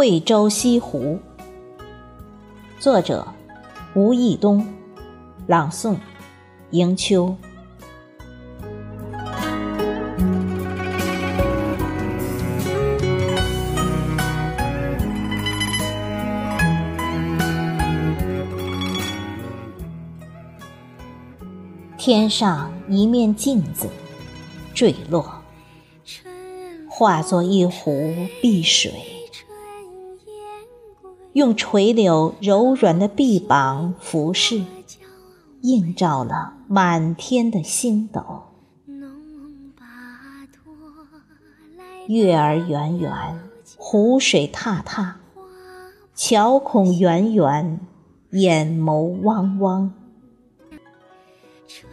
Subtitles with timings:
[0.00, 1.18] 惠州西湖，
[2.78, 3.34] 作者
[3.92, 4.66] 吴义东，
[5.46, 5.94] 朗诵
[6.70, 7.36] 迎秋。
[21.98, 23.86] 天上一面镜子
[24.72, 25.30] 坠落。
[26.88, 28.92] 化作一湖碧水，
[31.32, 34.64] 用垂柳柔软的臂膀拂拭，
[35.60, 38.42] 映照了满天的星斗。
[42.08, 43.12] 月儿圆圆，
[43.76, 45.20] 湖水踏踏，
[46.16, 47.78] 桥孔圆圆，
[48.30, 49.92] 眼眸汪汪。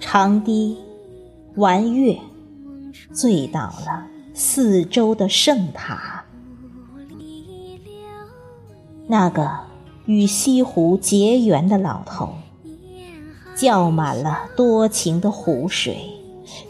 [0.00, 0.78] 长堤
[1.56, 2.18] 弯月，
[3.12, 4.06] 醉倒了。
[4.32, 6.15] 四周的圣塔，
[9.08, 9.50] 那个
[10.06, 12.30] 与西湖结缘的老头，
[13.56, 15.96] 叫满了多情的湖水，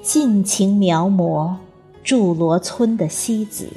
[0.02, 1.54] 尽情描摹
[2.04, 3.68] 祝罗村的西子，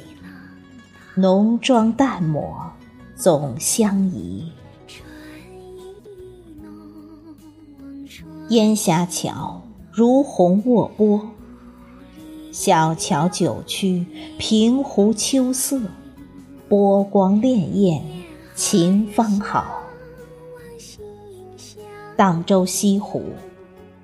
[1.14, 2.70] 浓妆淡抹
[3.16, 4.52] 总相宜。
[8.50, 11.20] 烟霞桥如虹卧波。
[12.52, 14.04] 小桥九曲，
[14.36, 15.80] 平湖秋色，
[16.68, 18.02] 波光潋滟，
[18.62, 19.80] 情方好。
[22.14, 23.24] 荡舟西湖，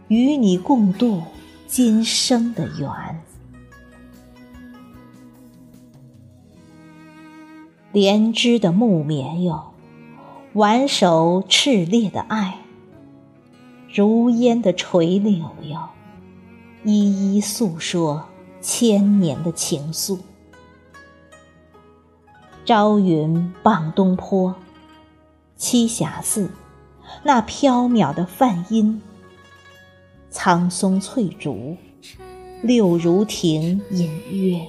[0.08, 1.22] 与你共度
[1.66, 2.90] 今生的缘。
[7.92, 9.74] 莲枝的木棉哟，
[10.54, 12.60] 挽手炽烈的爱，
[13.92, 15.90] 如烟的垂柳哟，
[16.82, 18.24] 一一诉说。
[18.62, 20.18] 千年的情愫，
[22.66, 24.52] 朝云傍东坡，
[25.56, 26.50] 栖霞寺
[27.22, 29.00] 那缥缈的梵音，
[30.30, 31.76] 苍松翠竹，
[32.62, 34.66] 六如亭隐约，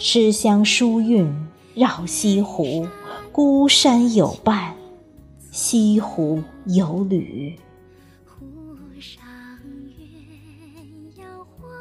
[0.00, 1.32] 诗香书韵
[1.76, 2.88] 绕西湖，
[3.30, 4.74] 孤山有伴，
[5.52, 7.56] 西湖有侣。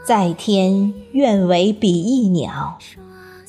[0.05, 2.77] 在天愿为比翼鸟，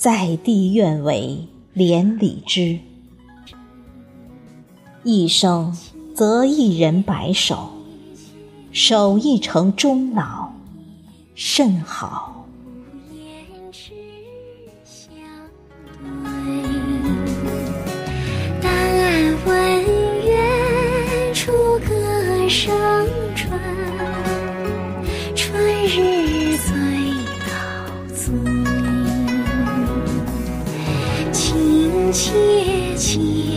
[0.00, 2.78] 在地愿为连理枝，
[5.02, 5.76] 一生
[6.14, 7.68] 择一人白首，
[8.72, 10.52] 守一城终老，
[11.34, 12.46] 甚好。
[18.62, 19.84] 但闻
[20.24, 22.74] 远处歌声
[23.36, 23.60] 传，
[25.36, 26.72] 春日醉
[27.44, 27.52] 倒
[28.14, 28.69] 醉。
[32.12, 33.49] 切切。